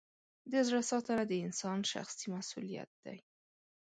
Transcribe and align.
د 0.51 0.53
زړه 0.67 0.81
ساتنه 0.89 1.23
د 1.27 1.33
انسان 1.47 1.79
شخصي 1.91 2.27
مسؤلیت 2.35 2.91
دی. 3.05 3.17